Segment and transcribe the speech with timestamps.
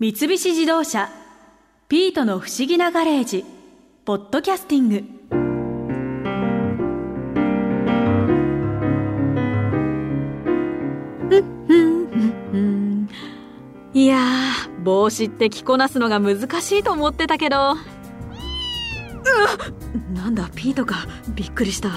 [0.00, 1.10] 三菱自動車
[1.90, 3.44] 「ピートの不思議なガレージ」
[4.06, 5.02] 「ポッドキャスティング」
[13.92, 14.20] いや
[14.84, 17.72] 帽子って着こなすのが難しいと思ってたけど。
[17.72, 17.76] う
[20.14, 21.88] なんだピートかびっくりした。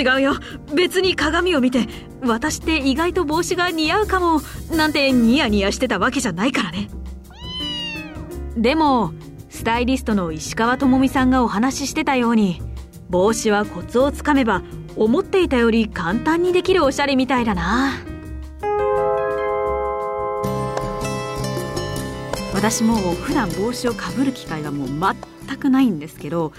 [0.00, 0.36] 違うよ。
[0.74, 1.86] 別に鏡を見て
[2.22, 4.40] 私って意外と帽子が似合うかも
[4.74, 6.88] なんてニヤニヤしてたわけじゃないからね。
[8.56, 9.12] でも
[9.48, 12.60] スタイリストの石川智美さんがお話ししてたように
[13.08, 14.62] 帽子はコツをつかめば
[14.96, 17.92] 思っていたより簡単にできるおしゃれみたいだな。
[22.54, 24.88] 私も普段帽子をかぶる機会はもう
[25.46, 26.52] 全くないんですけど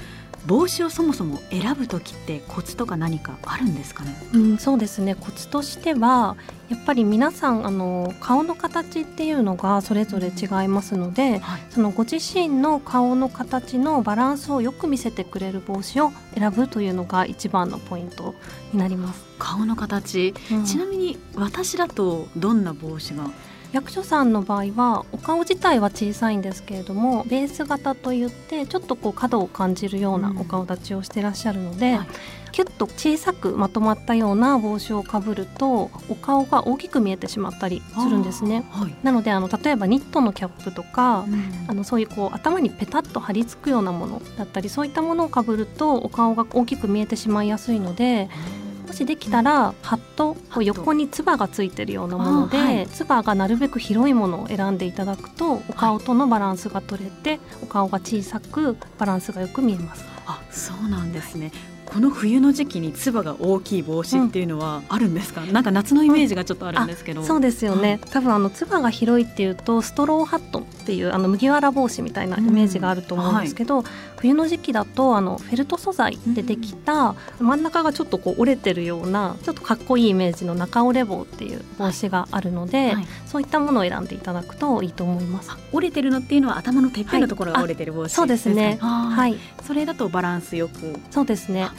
[0.45, 5.15] 帽子をそもそも選ぶ時ってコツとか何かあるんですかね、うん、そうですね。
[5.15, 6.35] コツとしては
[6.69, 18.35] やっぱり皆さんあの顔の形っていうのがそれぞれ違いますので、はい、そのご自身の顔の形のバランスをよく見せてくれる帽子を選ぶというのが一番のポイント
[18.73, 19.23] になります。
[19.39, 23.29] 顔の形、うん、ちなみに私だとどんな帽子が？
[23.73, 32.07] 役所さんの場合はお顔自体は小さいんですけれどもベース型といってちょっとこう角を感じるようなお顔立ちをしてらっしゃるので、うんはい、
[32.51, 38.63] キュッと小さくまとまったような帽子をかぶるとお顔が大きく見えてしまったりするんですね。
[38.69, 48.29] はい、なのであの例えばニットのキャップとか、うん、あのそういうこう頭にペタッと張り付くようなものだったりそういったものをかぶるとお顔が大きく見えてしまいやすいので。
[48.93, 60.05] もしできたらハット横につばがついてるようなもので、はい、つばがなるべく広いものを選んでいただくとお顔とのバランスが取れて、お顔が小さくバランスがよく見えます。
[60.27, 61.51] あそうなんですね、
[61.85, 82.95] この冬の時期につばが大きい帽子っていうのはあるんですか、うん、なんか夏のイメージがちょっとあるんですけど、そうですよね、多分あのつばが広いっていうとストローハットっていうあの麦わら帽子みたいなイメージがあると思うんですけど、うんはい、冬の時期だとあのフェルト素材でできた真ん中がちょっとこう折れてるようなちょっとかっこいいイメージの中折れ帽っていう帽子があるので、はい。
[82.95, 85.51] はい、そういったものを選んでいただくといいと思います。
[85.71, 88.77] 折れてるのっていうのは頭のてっぺんのところが折れてる帽子、そうですね。
[88.81, 89.37] はい。
[89.65, 90.99] それだとバランスよく。
[91.11, 91.69] そうですね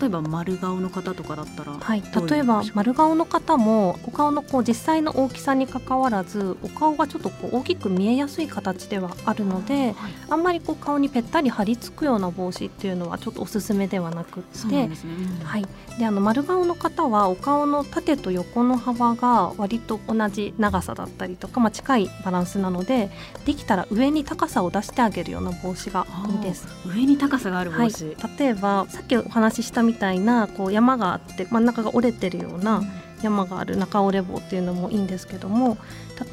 [0.00, 2.02] 例えば丸顔の方とかだったらはい。
[2.28, 14.90] 例えば丸顔の方もお顔のこう実際の大きさにかかわらずお顔がちょっとこう大きく見えやすい形ではあるので、はい、あんまりこう顔にぺったり張り付くような帽子っていうのはちょっとおすすめではなくって、ね。
[15.40, 15.66] うん、はい、
[15.98, 23.10] であの丸顔の方はお顔の縦と横の幅が割と同じ長さだったりとか、まあ、近いバランスなので
[23.44, 26.66] できたら上に高さを出してあげるような帽子がいいです。
[26.86, 32.82] 上に高さがある帽子、はい、例えばさっきお話ししたみたいなこう山があって真ん中が折れてるような
[33.22, 35.78] 山がある中折れ帽っていうのもいいんですけども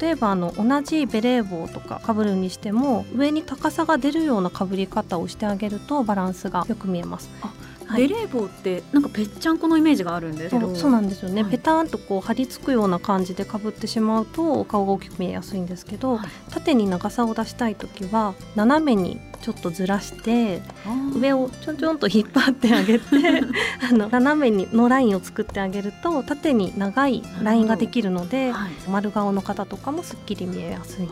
[0.00, 7.30] 例えばあの同じベレー帽とかかぶるにしても上に高さが出るようなかぶり方をしてあげるとバランスがよく見えます。
[7.86, 10.74] はい、ベレー帽ってなんかぺっちゃんこのイメージがあるんですけど。
[10.74, 20.62] そうなんですよね、はい、ペタンとこう張り付くような感じでかぶってしまうとお顔が大きく見えやすいんですけど、はい、縦に長さを出したい時は斜めにちょっとずらして
[21.14, 23.04] 上をちょんちょんと引っ張ってあげて
[23.90, 31.08] あの斜めにのラインを作ってあげると縦に長いラインができるので、はい、丸顔の方とかもすっきり見えやすい。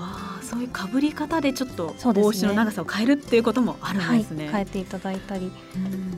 [0.51, 4.47] そういうかぶり方でちょっと帽子の長さを変えるっていうこともあるんですね。
[4.47, 5.53] はい、変えていただいたり、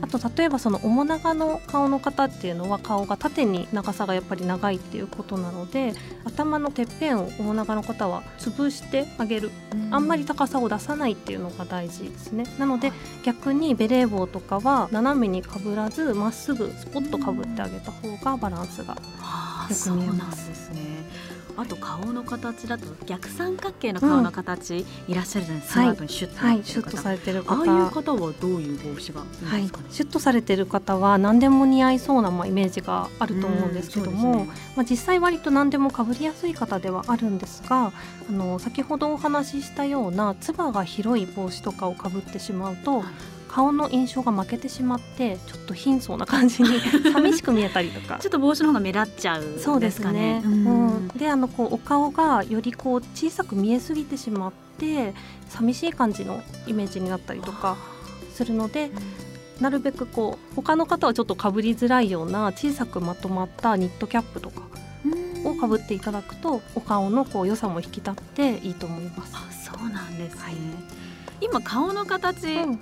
[0.01, 5.93] あと例えばその面長の顔の方っていうのは顔が縦に長さがやっぱり長いっていうことなので
[6.25, 9.51] 頭のてっぺんを面長の方は潰してあげる、
[9.91, 12.45] あんまり高さを出さないっていうのが大事ですね。
[12.57, 12.91] なので、
[13.23, 20.47] 逆にベレー帽とかは斜めにかぶらずまっすぐスポッとかぶってあげた方がバランスがよく見えます。
[20.47, 20.81] ですね。
[21.55, 27.55] あと顔の形だと逆三角形の顔の形、いらっしゃるじゃないですか、シュッと、はい、シュッとされてる方。
[27.55, 37.91] ああいう方はどういう帽子がいいですか、ね、はい、シュッとされてる方は何でも似合いそうなまあイメージがあると思うんですけども、ね、まあ、実際割と何でもかぶりやすい方ではあるんですが
[38.29, 46.69] あの先ほどお話ししたようなつばが広い帽子とかをかぶってしまうと、はい顔の印象が負けてしまってちょっと貧相な感じに
[47.13, 48.17] 寂しく見えたりとか。
[48.19, 55.13] ちょっと帽子の方が目立っちゃう、ね、そうですね、うん、であのこうお顔がよりこう小さく見えすぎてしまって
[55.49, 57.77] 寂しい感じのイメージになったりとか
[58.33, 58.89] するので、
[59.61, 64.63] なるべくこう他の方はちょっとかぶりづらいような小さくまとまったニットキャップとか
[65.45, 69.35] をかぶっていただくとお顔のこう良さも引き立っていいと思います。
[69.35, 70.55] あそうなんですね、はい
[71.41, 72.41] 今顔の形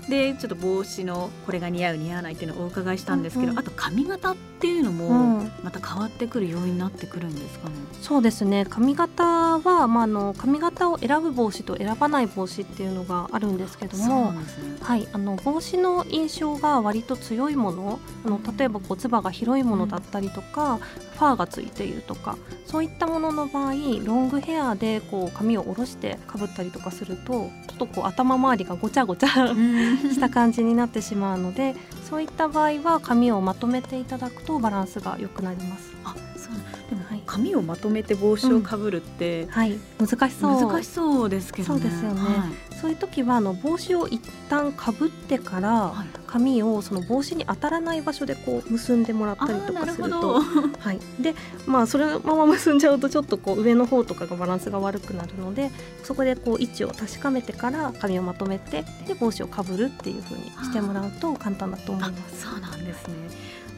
[0.10, 8.68] でちょっと帽子のこれが似合う似合わないっていうのをお伺いしたんですけど、うんうん、あと髪型っっていうのもまた変わってくる要因になってくるんですかね、うん、そうですね。
[8.70, 9.24] 髪型
[9.58, 14.40] は、まあ、あの髪型を選ぶ帽子と選ばない帽子っていうのがあるんですけども、ね、
[14.80, 22.38] はい、あの帽子の印象が割と強いものあの例えばこうつばが広いものだったりとか、うん、ファーがついているとか
[22.68, 23.74] そういったものの場合
[24.04, 29.28] ロングヘアでこう髪を下ろしてかぶったりとかするとちょっとこう頭周りがごちゃごちゃ
[30.08, 31.76] した感じになってしまうので
[32.12, 35.94] そういった場合は髪をまとめていただくとバランスが良くなります。
[36.04, 36.56] あそう
[36.90, 39.80] でも、はい、髪をまとめて帽子をかぶるって、うん、はい。
[39.98, 40.68] 難しそう。
[40.68, 45.94] 難しそうですけど、ね、そうですよね、はい、そういう時はあの帽子を一旦かぶってから、
[46.28, 50.42] 髪をその帽子に当たらない場所でこう結んでもらったりとかすると。
[50.42, 51.34] はい、で
[51.66, 55.72] まあそれまま結んじゃうとちょっとこう上の方とかがバランスが悪くなるので
[56.04, 62.42] そこでこう位置を確かめてから髪をまとめてで帽子をかぶるっていうふうにしてもらうと簡単だと思います。
[62.42, 63.14] そうなんですね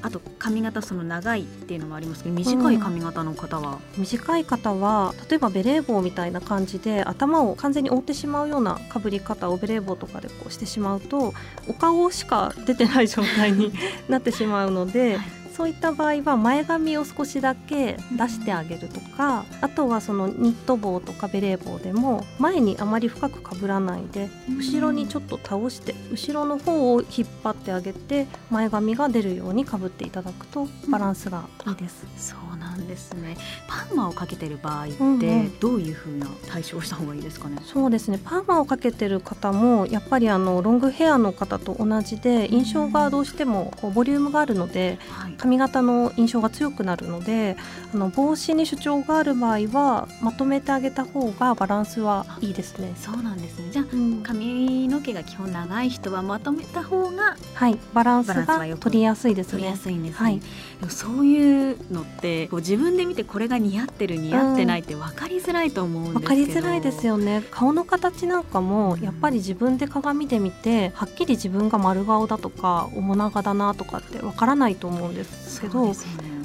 [0.03, 11.33] あと髪型その長いっていうのもありますけど短い髪型の方は、うん、短い方は例えばベレー帽みたいな感じで頭を完全に覆ってしまうようなかぶり方をベレー帽とかでこうしてしまうと
[11.69, 13.71] お顔しか出てない状態に
[14.09, 15.15] なってしまうので。
[15.17, 32.05] はいそういった場合は前髪を少しだけ出してあげるとかあとはそのニット帽とかベレー帽でも前にあまり深くかぶらないで後ろにちょっと倒して後ろの方を引っ張ってあげて前髪が出るようにかぶっていただくとバランスがいいです。
[32.17, 33.37] そうなんですね。
[33.67, 34.87] パーマをかけてる場合っ
[35.19, 38.19] てどういうふうな対処をした方がいいですかね、うんうん、そうですね。
[38.23, 47.57] パーマをかけてる方もやっぱりあのロングヘアの方と同じで印象がどうしてもこうボリュームがあるので、はい髪型の印象が強くなるので
[47.93, 52.93] あの帽子に主張がある場合はまとめてあげた方がバランスはいいですね。
[52.95, 53.69] そうなんですね。
[53.69, 57.77] じゃあ、うん、髪の毛が基本長い人はまとめた方がはい。
[57.93, 59.51] バランスが取りやすいですね。
[59.51, 60.45] 取りやすいんです、ね、はい、で
[60.85, 67.43] もそういうのってこう自分で見てこれが似合ってる似合ってないって分かりづらいと思うんですけど、分かりづらいですよね。
[67.51, 75.93] 顔の形なんかもやっぱり自分で鏡で見てはっきり自分が丸顔だとか面長だなとかって分からないと思うんですけどね、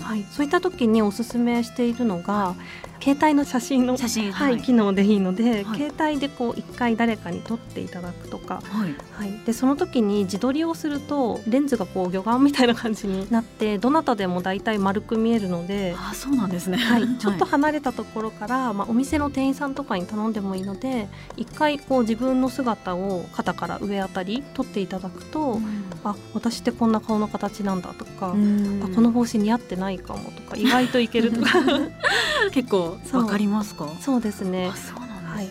[0.02, 2.54] はい、そういった時におすすめしているのが、
[3.00, 28.34] 携帯の写真の写真、はい、機能でいいので、はい、携帯でこう一回誰かに撮っていただくとか、はい、はい、でその時に自撮りをするとレンズがこう魚眼みたいな感じになってどなたでも大体丸く見えるのであそうなんですね、はい、ちょっと離れたところから、まあ、お店の店員さんとかに頼んでもいいので一回こう自分の姿を肩から上あたり撮っていただくと、うん、あ私ってこんな顔の形なんだとか、あこ
[29.00, 31.58] の帽子似合ってないかもとか意外といけるとか。
[32.52, 33.88] 結構わかりますか？
[34.00, 34.70] そうですね。
[34.74, 35.48] そうなんですね、はい、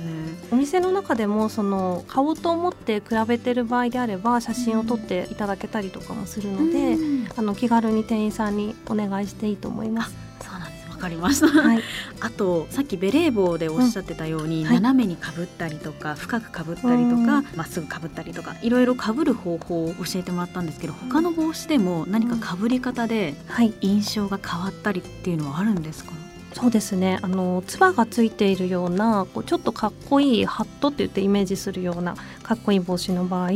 [0.51, 10.15] お店の中でもその買おうと思って比べてる場合であれば写真を撮っていただけたりとかもするので、うん、あの気軽に店員さんにお願いしていいと思います。
[10.41, 10.87] そうなんです。
[10.89, 11.83] わかりました、はい、
[12.21, 23.35] あとさっきベレー帽でおっしゃってたように、うんはい、斜めにかぶったりとか深くかぶったりとかまっすぐかぶったりとかいろいろかぶる方法を教えてもらったんですけど他の帽子でも何かかぶり方で
[23.81, 26.13] 印象が変わったりっていうのはあるんですか、
[26.59, 27.19] そうですね。
[27.21, 33.51] あのつばがついているようなこうちょっとかっこいいハットって言ってイメージするようなかっこいい帽子の場合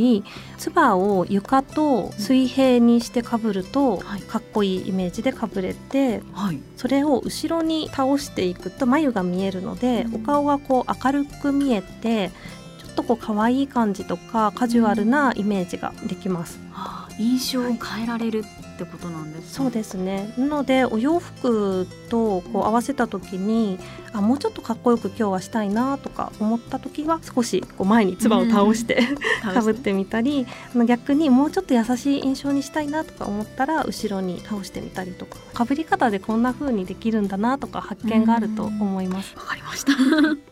[0.56, 12.30] つばを床と水平にしてかぶると、かっこいいイメージでかぶれて、はい、それを後ろに倒していくと眉が見えるので、お顔がこう明るく見えて
[12.78, 16.60] ちょっとこう可愛い感じとかカジュアルなイメージができます。
[16.70, 20.32] はあ、印象を変えられる、はいってことなんです、ね、そうですね。
[20.36, 23.78] なのでお洋服とこう合わせた時に
[24.12, 29.02] あもうちょっとかっこよく今日はしたいなとか思った時は少しこう前につばを倒して
[29.42, 30.46] かぶってみたり
[30.86, 35.36] 逆にもうちょっと優しい印象にしたいなとか思ったら後ろに倒してみたりとか。
[35.52, 39.34] かぶり方でこんな風にできるんだなとか発見があると思います。
[39.36, 40.51] わかりました